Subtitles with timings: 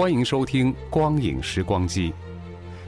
[0.00, 2.10] 欢迎收听《光影时光机》。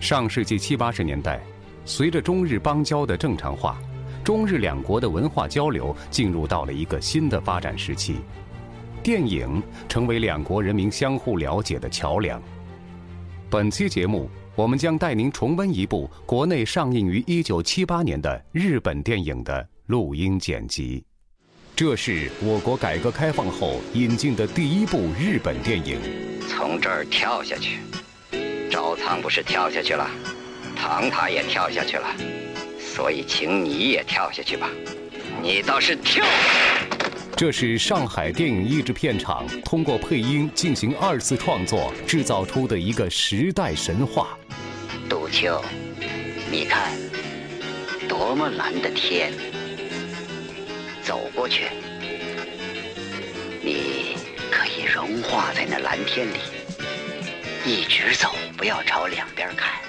[0.00, 1.42] 上世纪七八十年代，
[1.84, 3.78] 随着中日邦交的正常化，
[4.24, 8.16] 中日两国的文化交流进入到了一个新的发展时期，
[9.02, 12.40] 电影成为两国人民相互了解的桥梁。
[13.50, 21.04] 本期节目，我们将带您重温一部国内上映于一九七八年的日本电影的录音剪辑。
[21.84, 25.98] 这是我国改革开放后引进的第一部日本电影。
[26.48, 27.80] 从这儿跳下去，
[28.70, 30.08] 赵仓不是跳下去了，
[30.76, 32.06] 唐塔也跳下去了，
[32.78, 34.70] 所以请你也跳下去吧。
[35.42, 36.24] 你倒是跳！
[37.36, 44.38] 这是上海电影译制片厂通过配音进行二次创作制造出的一个时代神话。
[45.08, 45.60] 杜秋，
[46.48, 46.92] 你看，
[48.08, 49.32] 多么蓝的天！
[51.12, 51.66] 走过去，
[53.60, 54.16] 你
[54.50, 56.38] 可以融化在那蓝天里，
[57.66, 59.82] 一直走，不要朝两边看，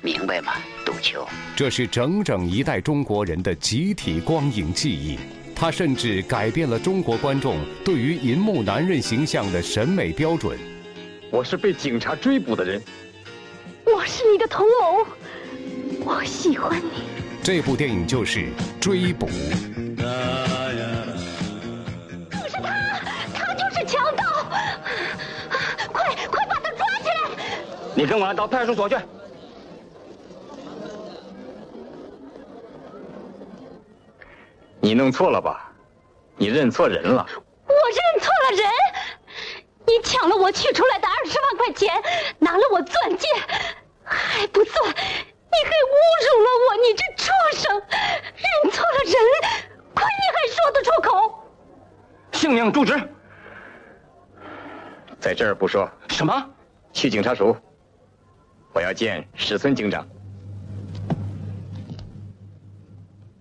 [0.00, 0.52] 明白吗，
[0.84, 1.26] 杜秋？
[1.56, 5.18] 这是整整一代中国人的集体光影记忆，
[5.52, 10.56] 它甚至改变了中国观众对于银幕男人形象的审美标准。
[11.32, 12.80] 我是被警察追捕的人，
[13.84, 15.04] 我是你的同谋，
[16.04, 17.02] 我喜欢你。
[17.42, 18.38] 这部电影就是
[18.80, 19.26] 《追捕》。
[22.30, 22.98] 可是他，
[23.32, 24.24] 他就是强盗！
[25.92, 27.14] 快快把他抓起来！
[27.94, 28.96] 你跟我到派出所去。
[34.80, 35.70] 你弄错了吧？
[36.36, 37.24] 你认错人了。
[37.66, 38.68] 我认错了人！
[39.86, 42.02] 你抢了我取出来的二十万块钱，
[42.40, 43.28] 拿了我钻戒，
[44.02, 45.94] 还不算，你还侮
[46.26, 46.74] 辱了我！
[46.82, 47.80] 你这畜生！
[48.36, 49.14] 认错了人，
[50.04, 51.44] 还说得出口！
[52.32, 52.92] 性命住址。
[55.20, 55.90] 在这儿不说。
[56.08, 56.50] 什么？
[56.92, 57.56] 去警察署。
[58.72, 60.06] 我要见史村警长。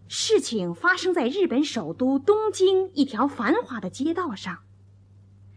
[0.08, 4.60] 事情发生在日本首都东京一条繁华的街道上。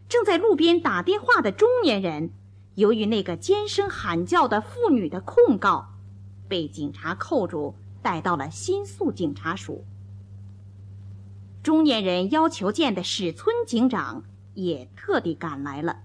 [0.09, 2.31] 正在路边打电话的中年人，
[2.75, 5.87] 由于那个尖声喊叫的妇女的控告，
[6.49, 9.85] 被警察扣住，带到了新宿警察署。
[11.65, 16.03] 中年人要求见的史村警长也特地赶来了。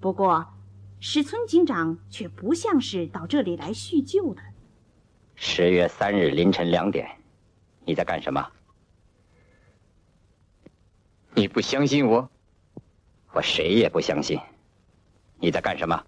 [0.00, 0.52] 不过，
[0.98, 4.42] 史村警长却不像是到这里来叙旧的。
[5.36, 7.08] 十月三日凌晨两点，
[7.84, 8.44] 你在干什么？
[11.34, 12.28] 你不相信我？
[13.30, 14.36] 我谁也不相信。
[15.38, 16.04] 你在干什么？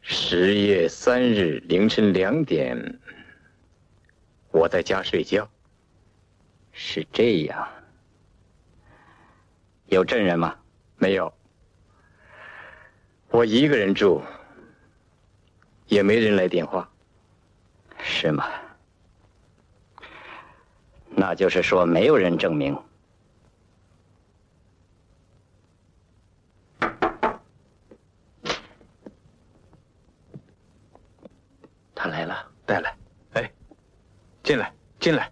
[0.00, 2.98] 十月三日凌晨两点，
[4.56, 5.46] 我在家睡觉。
[6.72, 7.68] 是这样。
[9.86, 10.56] 有证人吗？
[10.96, 11.32] 没有。
[13.28, 14.22] 我一个人住，
[15.88, 16.90] 也没人来电话。
[17.98, 18.46] 是吗？
[21.10, 22.78] 那就是说，没有人证明。
[31.94, 32.96] 他来了，带来。
[33.32, 33.50] 哎，
[34.46, 35.28] 进来，进来。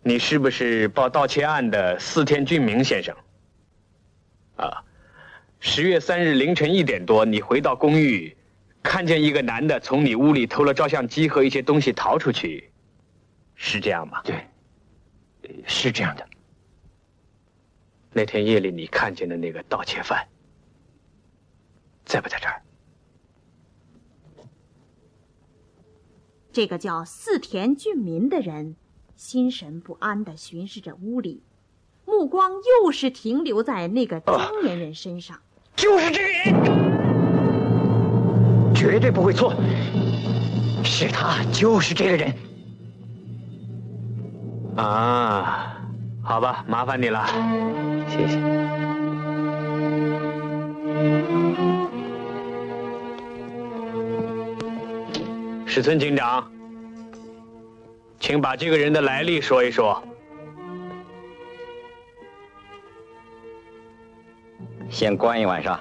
[0.00, 3.16] 你是不是报盗窃案的四天俊明先生？
[4.58, 4.84] 啊，
[5.58, 8.36] 十月三日凌晨一点多，你回到公寓，
[8.80, 12.70] 看见一个男的从你屋里偷了照相机和一些东西逃出去，
[13.56, 14.22] 是这样吗？
[14.22, 14.48] 对，
[15.66, 16.24] 是这样的。
[18.12, 20.24] 那天夜里你看见的那个盗窃犯，
[22.04, 22.62] 在不在这儿？
[26.58, 28.74] 这个叫四田俊民的人，
[29.14, 31.40] 心神不安地巡视着屋里，
[32.04, 32.50] 目光
[32.82, 35.38] 又是停留在那个中年人身上。
[35.76, 36.52] 就是这个人，
[38.74, 39.54] 绝对不会错，
[40.82, 42.34] 是他，就是这个人。
[44.74, 45.80] 啊，
[46.24, 47.24] 好吧，麻烦你了，
[48.08, 48.36] 谢谢。
[55.78, 56.50] 石村警长，
[58.18, 60.02] 请把这个人的来历说一说。
[64.90, 65.78] 先关一晚上。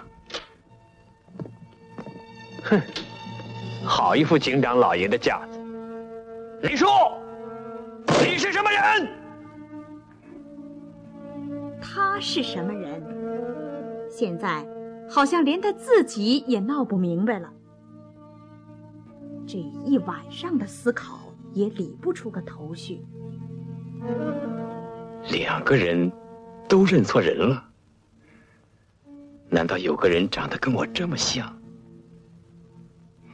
[2.66, 2.80] 哼，
[3.84, 5.58] 好一副警长老爷的架子。
[6.62, 6.86] 李叔，
[8.22, 9.08] 你是什么人？
[11.82, 13.02] 他是什么人？
[14.12, 14.64] 现在
[15.10, 17.52] 好像连他自己也闹不明白了。
[19.48, 23.02] 这一晚上的思考也理不出个头绪。
[25.32, 26.12] 两个人
[26.68, 27.64] 都认错人了。
[29.50, 31.58] 难道有个人长得跟我这么像？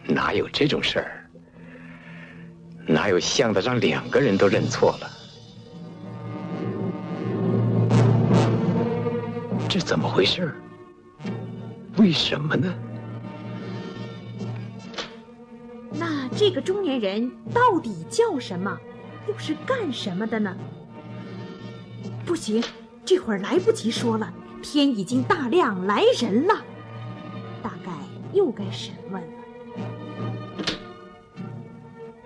[0.05, 1.27] 哪有这种事儿？
[2.85, 5.09] 哪有像的让两个人都认错了？
[9.67, 10.53] 这怎么回事？
[11.97, 12.71] 为什么呢？
[16.35, 18.77] 这个中年人到底叫什么？
[19.27, 20.55] 又是干什么的呢？
[22.25, 22.63] 不行，
[23.05, 24.33] 这会儿来不及说了。
[24.61, 26.55] 天已经大亮，来人了，
[27.61, 27.91] 大概
[28.31, 29.27] 又该审问了。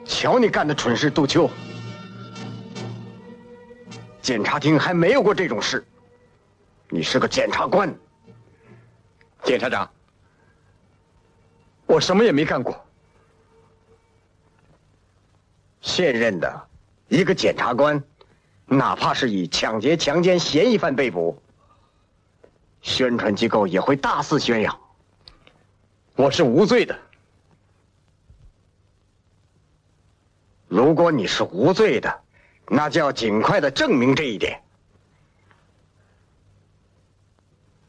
[0.06, 1.50] 瞧你干的蠢事，杜秋！
[4.22, 5.86] 检察厅还没有过这种事。
[6.90, 7.94] 你是个检察官，
[9.44, 9.90] 检察长，
[11.86, 12.87] 我什么也没干过。
[15.82, 16.68] 现任的
[17.08, 18.04] 一个检察官，
[18.66, 21.42] 哪怕是以抢劫、强奸嫌疑犯被捕。
[22.82, 24.80] 宣传机构也会大肆宣扬，
[26.16, 26.98] 我是无罪的。
[30.68, 32.22] 如果你是无罪的，
[32.68, 34.62] 那就要尽快的证明这一点。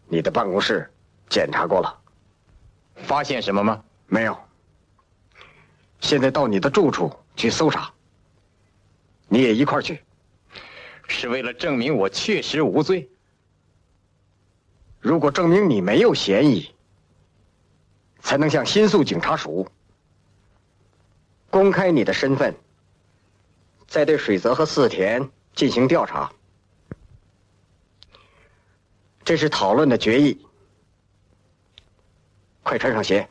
[0.06, 0.90] 你的办公室
[1.28, 2.00] 检查过了，
[2.94, 3.84] 发现什么吗？
[4.06, 4.36] 没有。
[6.00, 7.94] 现在到你的住处去搜查，
[9.28, 10.02] 你也一块去，
[11.06, 13.08] 是为了证明我确实无罪。
[14.98, 16.74] 如果证明你没有嫌疑，
[18.18, 19.68] 才能向新宿警察署
[21.48, 22.52] 公开你的身份，
[23.86, 26.32] 再对水泽和四田进行调查。
[29.22, 30.44] 这是讨论的决议。
[32.64, 33.28] 快穿上鞋。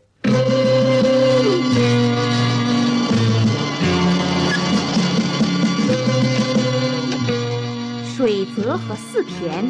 [8.77, 9.67] 和四田。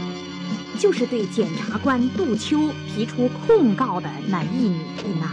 [0.79, 5.31] 就是对检察官杜秋提出控告的那一女一男。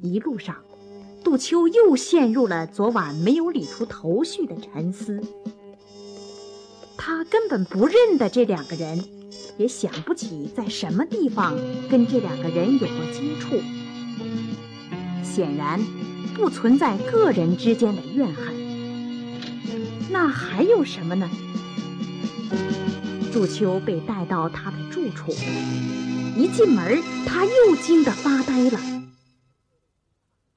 [0.00, 0.54] 一路上，
[1.24, 5.20] 杜秋又陷入了昨晚没有理出头绪的沉思。
[6.96, 9.04] 他根本不认得这两个人，
[9.58, 11.56] 也想不起在什么地方
[11.90, 13.56] 跟这两个人有过接触。
[15.24, 15.80] 显然，
[16.36, 18.54] 不存在个人之间的怨恨。
[20.08, 21.28] 那还有什么呢？
[23.32, 25.30] 杜秋被带到他的住处，
[26.36, 28.78] 一进门，他又惊得发呆了。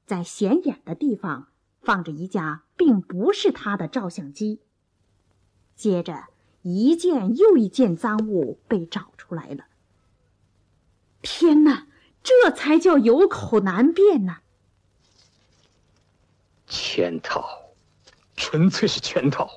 [0.05, 1.49] 在显眼的地方
[1.81, 4.61] 放着一架并不是他的照相机。
[5.75, 6.25] 接着，
[6.61, 9.65] 一件又一件赃物被找出来了。
[11.21, 11.87] 天哪，
[12.23, 14.37] 这才叫有口难辩呢！
[16.65, 17.45] 圈套，
[18.35, 19.49] 纯粹是圈套。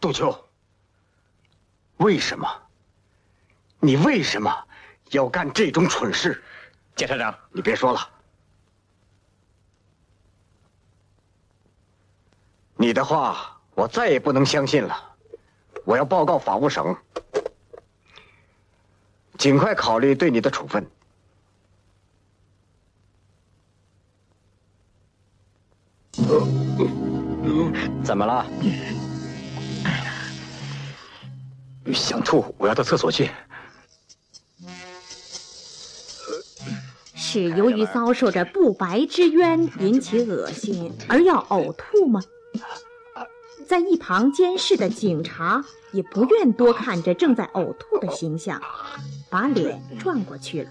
[0.00, 0.34] 杜秋，
[1.98, 2.48] 为什么？
[3.80, 4.50] 你为什么
[5.10, 6.42] 要干这种蠢事？
[6.96, 8.00] 检察长，你别说了。
[12.76, 15.16] 你的话我再也不能相信了。
[15.84, 16.96] 我要报告法务省，
[19.36, 20.86] 尽快考虑对你的处分。
[28.02, 28.46] 怎么了？
[31.92, 33.30] 想吐，我要到厕所去。
[37.14, 42.20] 是由于遭受着不白之冤引起恶心而要呕吐吗？
[43.68, 48.60] 在一旁监视的警察也不愿多看着正在呕吐的形象，
[49.28, 50.70] 把脸转过去了。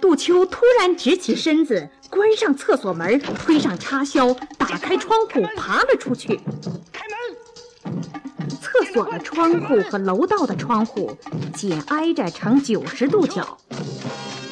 [0.00, 6.40] 杜秋突然直起身子，关上厕所门，推上插销，打开窗户，爬了出去。
[6.90, 7.04] 开
[7.84, 8.00] 门！
[8.60, 11.16] 厕所的窗户和楼道的窗户
[11.54, 13.58] 紧挨着，成九十度角。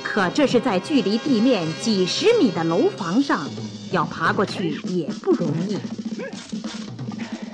[0.02, 3.48] 可这是在距离地面几十米的楼房上，
[3.90, 5.78] 要爬过去也不容易。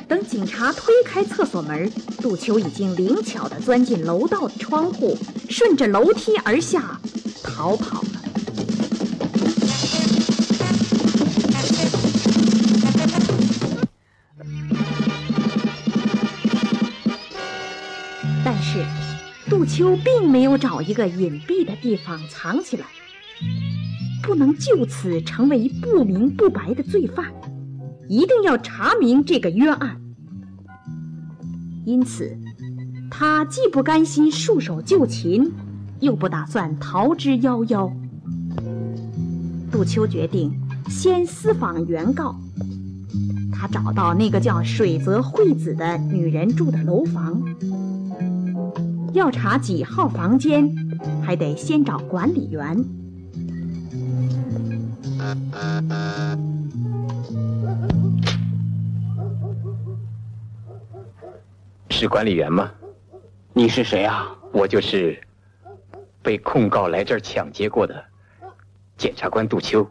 [0.06, 5.16] 等警察推开厕所门，杜秋已经灵巧地钻进楼道的窗户，
[5.48, 7.00] 顺着楼梯而下，
[7.42, 8.08] 逃跑了。
[18.44, 18.84] 但是，
[19.48, 22.86] 杜秋并没有找一个隐蔽的地方藏起来，
[24.22, 27.32] 不能就此成为不明不白的罪犯。
[28.08, 30.00] 一定要查明这个冤案，
[31.84, 32.36] 因此，
[33.10, 35.50] 他既不甘心束手就擒，
[36.00, 37.90] 又不打算逃之夭夭。
[39.70, 40.52] 杜秋决定
[40.88, 42.36] 先私访原告。
[43.52, 47.42] 他找到那个叫水泽惠子的女人住的楼房，
[49.14, 50.70] 要查几号房间，
[51.22, 52.84] 还得先找管理员。
[61.90, 62.70] 是管理员吗？
[63.52, 64.36] 你是谁啊？
[64.52, 65.20] 我就是
[66.22, 68.04] 被控告来这儿抢劫过的
[68.96, 69.88] 检察官杜秋。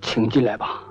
[0.00, 0.82] 请进来吧。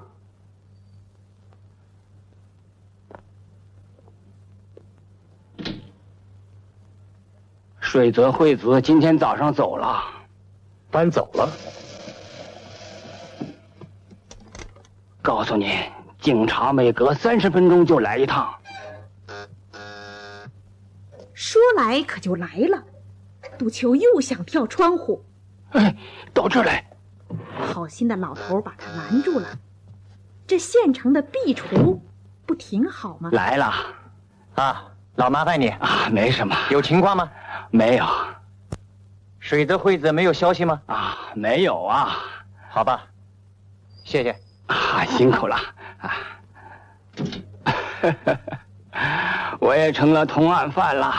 [7.79, 10.03] 水泽惠子今天早上走了，
[10.89, 11.49] 搬走了。
[15.21, 15.77] 告诉你，
[16.19, 18.53] 警察每隔三十分钟就来一趟。
[21.33, 22.83] 说来可就来了，
[23.57, 25.25] 杜秋又想跳窗户，
[25.71, 25.95] 哎，
[26.33, 26.85] 到这儿来！
[27.57, 29.47] 好心的老头把他拦住了。
[30.45, 31.99] 这现成的壁橱，
[32.45, 33.29] 不挺好吗？
[33.33, 33.73] 来了，
[34.55, 37.31] 啊，老麻烦你啊，没什么，有情况吗？
[37.71, 38.05] 没有。
[39.39, 40.81] 水泽惠子没有消息吗？
[40.85, 42.15] 啊，没有啊。
[42.69, 43.03] 好吧，
[44.03, 44.35] 谢谢。
[44.67, 45.57] 啊，辛苦了
[45.99, 46.11] 啊。
[49.59, 51.13] 我也成了同案犯了，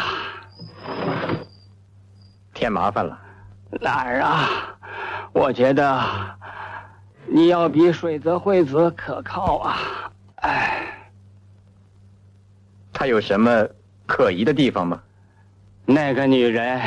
[2.52, 3.18] 添麻烦了。
[3.80, 4.48] 哪儿啊？
[5.32, 6.02] 我觉得
[7.26, 9.76] 你要比水泽惠子可靠啊！
[10.36, 10.86] 哎，
[12.92, 13.66] 他有什么
[14.06, 15.00] 可疑的地方吗？
[15.86, 16.80] 那个女人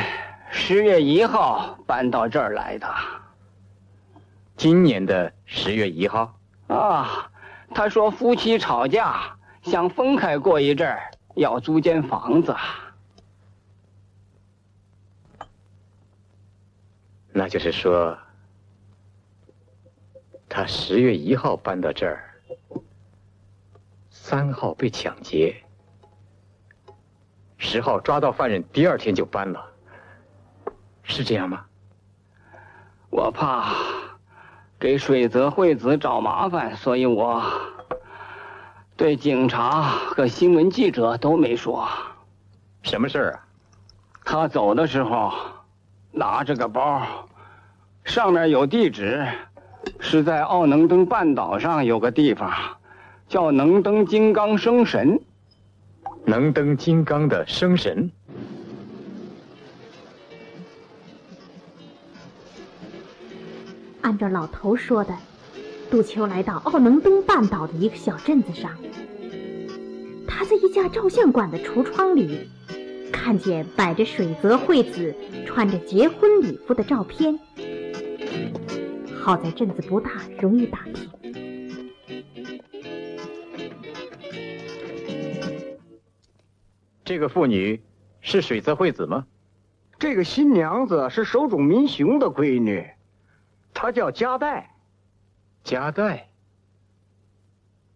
[0.50, 2.88] 十月一号搬到这儿来的。
[4.56, 6.34] 今年的十月一号。
[6.68, 7.30] 啊，
[7.74, 9.34] 她说夫妻吵架。
[9.64, 12.54] 想分开过一阵儿，要租间房子。
[17.32, 18.18] 那就是说，
[20.48, 22.42] 他十月一号搬到这儿，
[24.10, 25.64] 三号被抢劫，
[27.56, 29.64] 十号抓到犯人，第二天就搬了，
[31.04, 31.64] 是这样吗？
[33.10, 33.72] 我怕
[34.76, 37.40] 给水泽惠子找麻烦，所以我。
[38.98, 41.88] 对警察和新闻记者都没说，
[42.82, 43.46] 什么事儿啊？
[44.24, 45.32] 他走的时候
[46.10, 47.00] 拿着个包，
[48.02, 49.24] 上面有地址，
[50.00, 52.52] 是在奥能登半岛上有个地方，
[53.28, 55.20] 叫能登金刚生神。
[56.24, 58.10] 能登金刚的生神。
[64.02, 65.14] 按照老头说的。
[65.90, 68.70] 杜秋来到奥能登半岛的一个小镇子上，
[70.26, 72.48] 他在一家照相馆的橱窗里
[73.10, 75.14] 看见摆着水泽惠子
[75.46, 77.38] 穿着结婚礼服的照片。
[79.22, 81.08] 好在镇子不大，容易打听。
[87.02, 87.82] 这个妇女
[88.20, 89.26] 是水泽惠子吗？
[89.98, 92.86] 这个新娘子是手冢民雄的闺女，
[93.72, 94.74] 她叫加代。
[95.64, 96.28] 加代，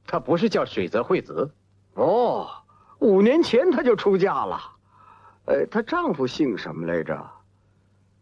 [0.07, 1.51] 她不是叫水泽惠子，
[1.95, 2.51] 哦，
[2.99, 4.61] 五年前她就出嫁了，
[5.47, 7.31] 呃，她丈夫姓什么来着？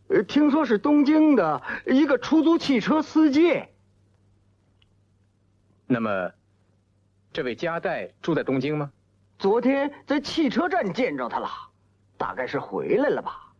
[0.08, 3.62] 呃，听说是东京的一个出租汽车司机。
[5.86, 6.32] 那么，
[7.32, 8.90] 这位加代住在东京吗？
[9.38, 11.48] 昨天在汽车站见着她了，
[12.16, 13.52] 大概是回来了吧。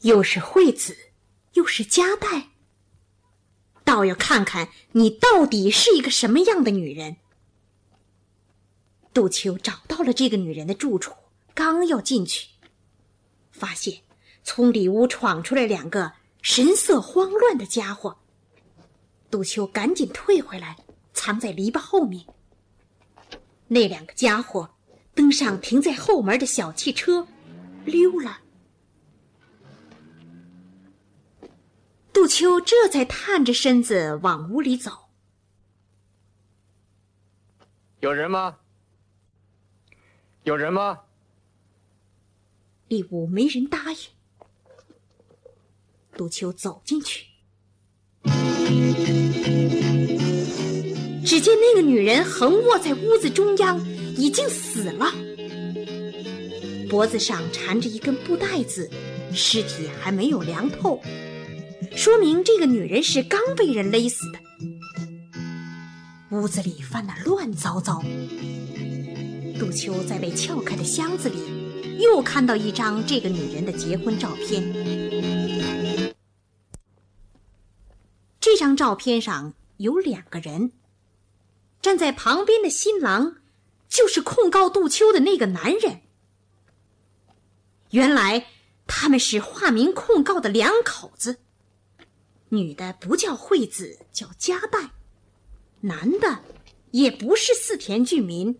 [0.00, 0.94] 又是惠子，
[1.54, 2.48] 又是加代。
[3.84, 7.16] 倒要看看你到底是一个什么样的女人。
[9.12, 11.14] 杜秋找到了这个女人的住处，
[11.54, 12.48] 刚要进去，
[13.52, 14.00] 发现
[14.42, 16.12] 从里屋闯出来两个
[16.42, 18.16] 神色慌乱的家伙。
[19.30, 20.76] 杜秋赶紧退回来，
[21.12, 22.24] 藏在篱笆后面。
[23.68, 24.68] 那两个家伙
[25.14, 27.26] 登上停在后门的小汽车，
[27.84, 28.38] 溜了。
[32.14, 34.92] 杜秋这才探着身子往屋里走。
[37.98, 38.56] 有人吗？
[40.44, 41.00] 有人吗？
[42.86, 43.98] 里屋没人答应。
[46.16, 47.26] 杜秋走进去，
[51.26, 53.84] 只见那个女人横卧在屋子中央，
[54.16, 55.12] 已经死了，
[56.88, 58.88] 脖子上缠着一根布带子，
[59.32, 61.02] 尸体还没有凉透，
[61.96, 64.38] 说明这个女人是刚被人勒死的。
[66.30, 68.02] 屋子里翻得乱糟糟。
[69.58, 71.38] 杜秋在被撬开的箱子里，
[72.00, 74.62] 又看到一张这个女人的结婚照片。
[78.40, 80.72] 这张照片上有两个人，
[81.80, 83.36] 站在旁边的新郎
[83.88, 86.00] 就是控告杜秋的那个男人。
[87.90, 88.46] 原来
[88.86, 91.38] 他们是化名控告的两口子，
[92.54, 94.90] 女的不叫惠子，叫加代。
[95.80, 96.38] 男的，
[96.92, 98.56] 也不是四田俊民，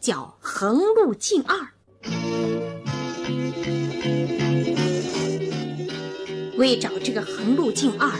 [0.00, 1.68] 叫横路敬二。
[6.56, 8.10] 为找这个横路敬二，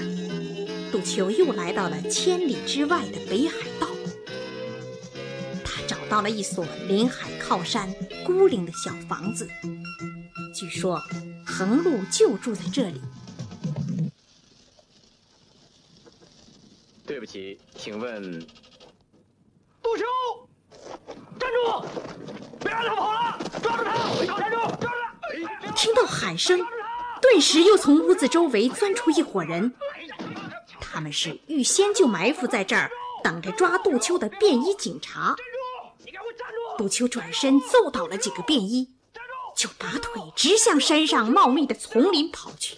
[0.92, 3.88] 杜秋又来到了千里之外的北海道。
[5.64, 7.92] 他找到了一所临海靠山、
[8.25, 9.48] 孤零的小房子，
[10.54, 11.00] 据说
[11.44, 13.00] 横路就住在这里。
[17.08, 18.38] 对不起，请问，
[19.82, 20.04] 杜秋，
[21.40, 21.86] 站住！
[22.60, 23.38] 别让他跑了！
[23.62, 23.92] 抓住他！
[24.38, 24.56] 站住！
[24.78, 24.96] 抓住
[25.62, 25.72] 他！
[25.72, 26.60] 听到喊声，
[27.22, 29.72] 顿时又从屋子周围钻出一伙人，
[30.82, 32.90] 他们是预先就埋伏在这儿，
[33.24, 35.35] 等着抓杜秋的便衣警察。
[36.76, 38.87] 杜秋转身揍倒了几个便衣，
[39.56, 42.76] 就拔腿直向山上茂密的丛林跑去。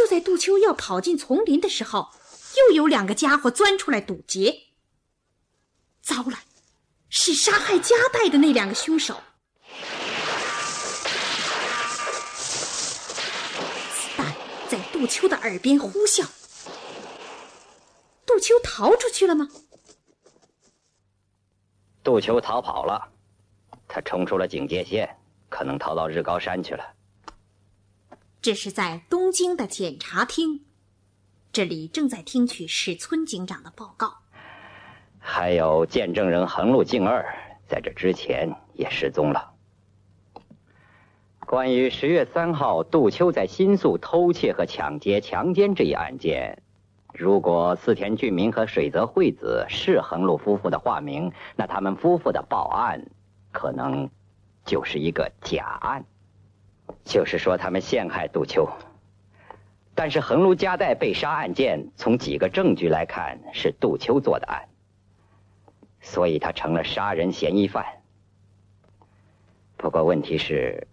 [0.00, 2.08] 就在杜秋要跑进丛林的时候，
[2.56, 4.62] 又有两个家伙钻出来堵截。
[6.00, 6.38] 糟了，
[7.10, 9.20] 是杀害加代的那两个凶手。
[13.92, 14.34] 子弹
[14.70, 16.26] 在杜秋的耳边呼啸。
[18.24, 19.46] 杜秋逃出去了吗？
[22.02, 23.06] 杜秋逃跑了，
[23.86, 25.14] 他冲出了警戒线，
[25.50, 26.94] 可能逃到日高山去了。
[28.42, 30.64] 这是在东京的检察厅，
[31.52, 34.14] 这里正在听取史村警长的报告。
[35.18, 37.22] 还有见证人横路敬二，
[37.68, 39.52] 在这之前也失踪了。
[41.40, 46.62] 关于十月三号杜秋在新宿偷窃和抢劫、强奸这一案件，
[47.12, 53.04] 如果四田俊明和水泽惠子是横路夫妇的化名，那他们夫妇的报案，
[53.52, 54.08] 可能
[54.64, 56.06] 就是一个假案。
[57.04, 58.68] 就是说，他们陷害杜秋，
[59.94, 64.68] 但是横路加代被杀案件，从几个证据来看是杜秋做的案，
[66.00, 67.84] 所以他成了杀人嫌疑犯。
[69.76, 70.86] 不过问题是，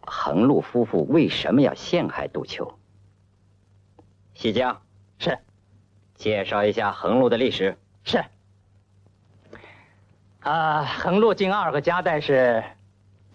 [0.00, 2.78] 横路夫妇为什么要陷害杜秋？
[4.34, 4.80] 西江
[5.18, 5.38] 是，
[6.14, 8.24] 介绍一下横路的历史是。
[10.40, 12.62] 啊，横路敬二和加代是。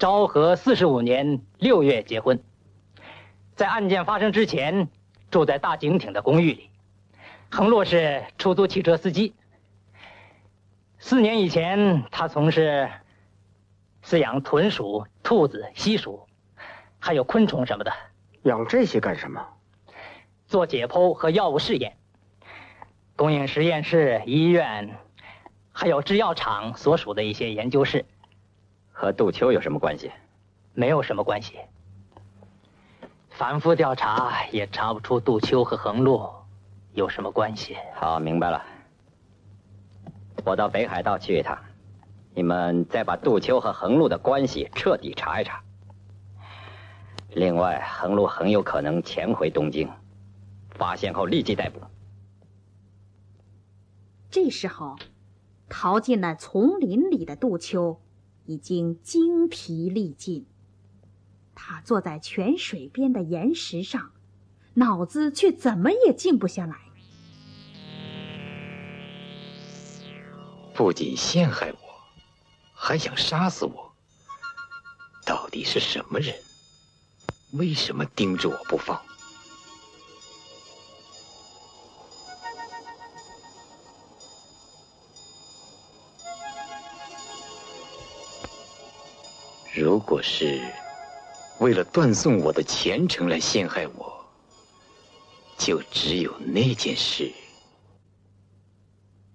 [0.02, 2.42] 昭和四十五年六月结婚，
[3.54, 4.90] 在案件发生之前，
[5.30, 6.72] 住在大井町的公寓里。
[7.52, 9.36] 横路是出租汽车司机。
[10.98, 12.90] 四年以前，他从事
[14.04, 16.28] 饲养豚鼠、兔子、西鼠，
[16.98, 17.94] 还有昆虫什么的。
[18.42, 19.50] 养这些干什么？
[20.48, 21.96] 做解剖和药物试验。
[23.16, 24.98] 供应实验室、医院，
[25.72, 28.04] 还有制药厂所属的一些研究室。
[29.02, 30.12] 和杜秋有什么关系？
[30.76, 31.58] 没有什么关系。
[33.32, 36.30] 反复调查也查不出杜秋和横路
[36.94, 37.76] 有什么关系。
[37.96, 38.64] 好，明白了。
[40.46, 41.58] 我到北海道去一趟，
[42.36, 45.64] 你们再把杜秋和横路的关系彻底查一查。
[47.30, 49.90] 另外，横路很有可能潜回东京，
[50.76, 51.82] 发现后立即逮捕。
[54.30, 54.96] 这时候，
[55.68, 58.00] 逃进了丛林里的杜秋。
[58.52, 60.46] 已经精疲力尽，
[61.56, 64.12] 他坐在泉水边的岩石上，
[64.74, 66.76] 脑子却怎么也静不下来。
[70.74, 71.78] 不仅陷害我，
[72.74, 73.94] 还想杀死我，
[75.26, 76.36] 到底是什么人？
[77.54, 79.02] 为什么盯着我不放？
[89.82, 90.62] 如果是
[91.60, 94.24] 为了断送我的前程来陷害我，
[95.58, 97.32] 就只有那件事。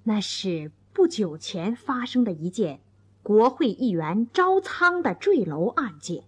[0.05, 2.79] 那是不久前发生的一件
[3.25, 6.23] 国会议员招仓的坠楼案件。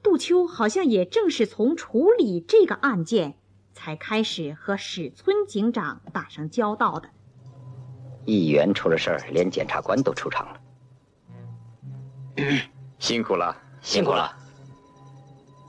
[0.00, 3.34] 杜秋好像也正是从处理这个案件，
[3.74, 7.10] 才开始和史村警长打上交道的。
[8.26, 10.60] 议员出了事儿，连检察官都出场了。
[12.98, 14.34] 辛苦了，辛苦了。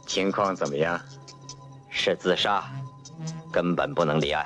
[0.05, 0.99] 情况怎么样？
[1.89, 2.63] 是自杀，
[3.51, 4.45] 根本不能立案。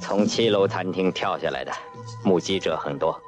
[0.00, 1.72] 从七楼餐厅跳下来的，
[2.24, 3.20] 目击者很多。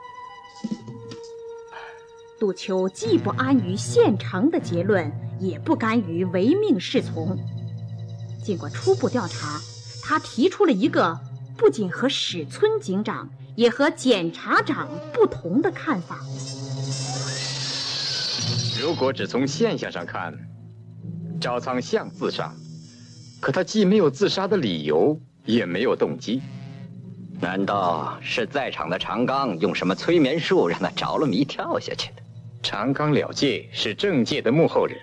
[2.39, 7.37] 杜秋既不安于现成的结论，也不甘于唯命是从。
[8.43, 9.61] 经过初步调查，
[10.03, 11.19] 他提出了一个
[11.57, 13.29] 不仅和史村警长。
[13.59, 16.21] 也和检察长不同的看法。
[18.81, 20.33] 如果只从现象上看，
[21.41, 22.55] 赵仓像自杀，
[23.41, 26.41] 可他既没有自杀的理由，也没有动机。
[27.41, 32.23] 难道是在场的长刚用什么催眠术让他着了迷跳下去的？
[32.63, 34.97] 长刚了界是政界的幕后人，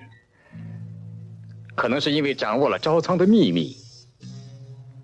[1.75, 3.75] 可能是因为掌握了招仓的秘密，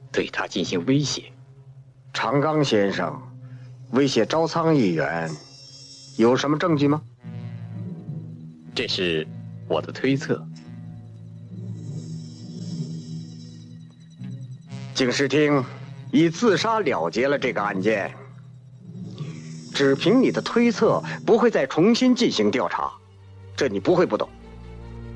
[0.09, 1.23] 对他进行威胁。
[2.13, 3.21] 长刚先生。
[3.91, 5.29] 威胁招仓议员，
[6.17, 7.01] 有什么证据吗？
[8.73, 9.27] 这是
[9.67, 10.41] 我的推测。
[14.93, 15.63] 警视厅
[16.11, 18.09] 以自杀了结了这个案件，
[19.73, 22.89] 只凭你的推测，不会再重新进行调查，
[23.57, 24.29] 这你不会不懂。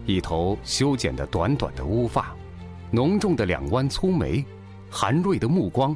[0.06, 2.36] 一头修剪的短短的乌发，
[2.92, 4.44] 浓重的两弯粗眉，
[4.90, 5.96] 含锐的目光。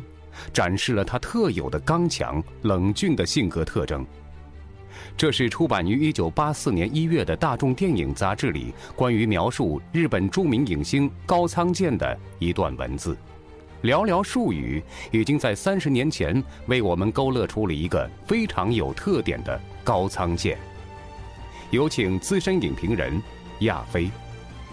[0.53, 4.05] 展示了他特有的刚强冷峻的性格特征。
[5.15, 13.17] 这是出版于1984年1月的《大众电影》杂志里关于描述日本著名影星高仓健的一段文字，
[13.83, 20.57] 寥寥数语，已经在三十年前为我们勾勒出了一个非常有特点的高仓健。
[21.69, 23.21] 有请资深影评人
[23.59, 24.09] 亚飞。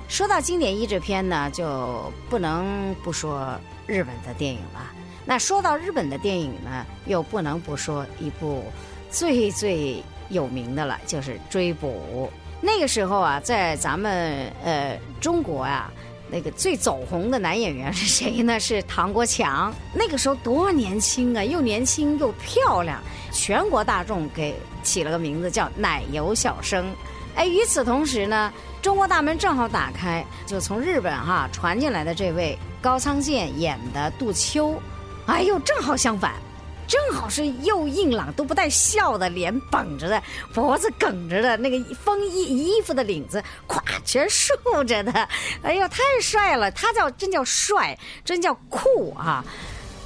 [0.09, 4.93] 说到经典译制片呢，就不能不说日本的电影了。
[5.29, 8.63] 那说到日本的电影呢，又不能不说一部
[9.11, 12.31] 最最有名的了，就是《追捕》。
[12.61, 15.93] 那个时候啊，在咱们呃中国啊，
[16.31, 18.59] 那个最走红的男演员是谁呢？
[18.61, 19.75] 是唐国强。
[19.93, 26.87] 那个时候多年轻啊，又年轻又漂亮，全国大众给起了个名字叫“奶油小生”。
[27.35, 34.81] 哎，与此同时呢，中国大门正好打开，就从日本哈传进来的这位高仓健演的杜秋。
[35.27, 36.35] 哎呦，正好相反，
[36.87, 40.23] 正好是又硬朗都不带笑的脸绷着的，
[40.55, 45.13] 脖子梗着的那个风衣衣服的领子咵全竖着的，
[45.63, 46.71] 哎呦太帅了！
[46.71, 49.45] 他叫真叫帅，真叫酷啊！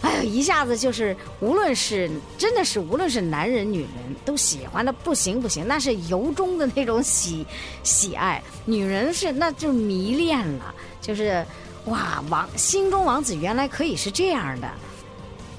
[0.01, 7.47] 哎呦，一下子就是无论是真的是无论是男人女人都喜欢的不行不行，那是由衷的那种喜
[7.83, 11.45] 喜爱，女人是那就迷恋了，就是
[11.85, 14.71] 哇王心中王子原来可以是这样的。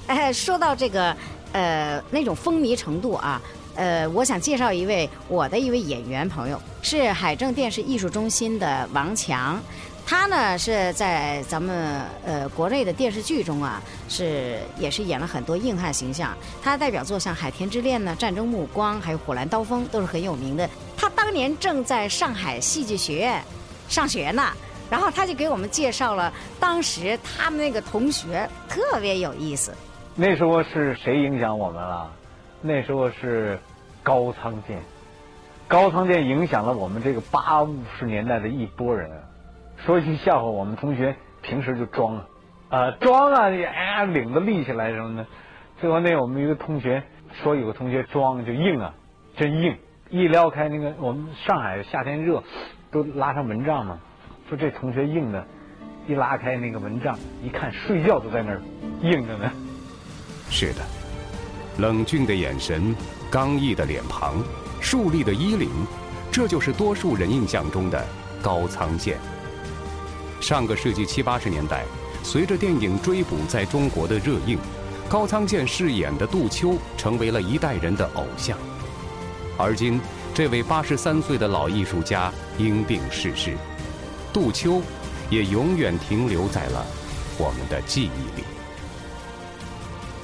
[0.08, 1.16] 哎，说到这个，
[1.54, 3.42] 呃，那种风靡程度啊，
[3.76, 9.62] 呃，我想介绍一位我的一位演员朋友，是海政电视艺术中心的王强，
[10.06, 16.36] 他呢是在咱们呃国内的电视剧中啊，是也是演了很多硬汉形象。
[16.62, 20.70] 他代表作像《海天之恋》呢，《战争目光》还有《虎兰刀锋》都是很有名的。
[20.98, 23.42] 他当年正在上海戏剧学院
[23.88, 24.52] 上学呢，
[24.90, 29.74] 然后他就给我们介绍了当时他们那个同学，特别有意思。
[30.22, 32.12] 那时候是谁影响我们了？
[32.62, 33.58] 那时候是
[34.04, 34.78] 高仓健，
[35.68, 39.10] 高仓健影响了我们这个八五十年代的一波人。
[39.78, 42.26] 说一句笑话，我们同学平时就装啊，
[42.70, 45.26] 啊装啊，哎领子立起来什么的。
[45.80, 47.02] 最后那我们一个同学
[47.42, 48.94] 说有个同学装就硬啊，
[49.36, 49.76] 真硬，
[50.12, 52.44] 一撩开那个我们上海夏天热，
[52.92, 53.98] 都拉上蚊帐嘛。
[54.48, 55.44] 说这同学硬的，
[56.08, 58.62] 一拉开那个蚊帐，一看睡觉都在那儿
[59.02, 59.52] 硬着呢。
[60.52, 61.02] 是的。
[61.78, 62.96] 冷峻的眼神
[63.30, 64.44] 刚毅的脸庞
[64.80, 65.70] 竖立的衣领
[66.32, 68.06] 这就是多数人印象中的
[68.42, 69.18] 高仓健。
[70.40, 71.86] 上个世纪七八十年代
[72.24, 74.58] 随着电影追捕在中国的热映
[75.10, 78.58] 高仓健饰演的杜秋成为了一代人的偶像。
[79.58, 80.00] 而今
[80.34, 83.56] 这位八十三岁的老艺术家因病逝世
[84.32, 84.82] 杜秋
[85.30, 86.86] 也永远停留在了
[87.38, 88.61] 我们的记忆里。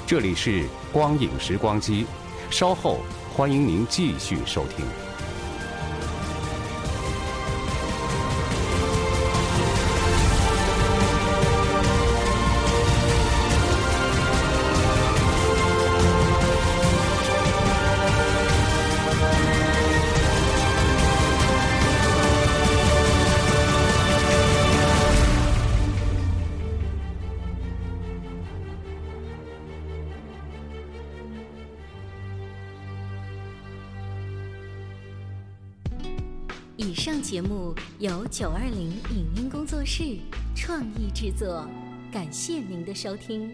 [0.08, 2.06] 这里是光影时光机
[2.50, 3.02] 稍后
[3.36, 5.07] 欢迎您继续收听。
[39.98, 40.04] 是
[40.56, 41.68] 创意制作。
[42.12, 43.52] 感谢您的收听。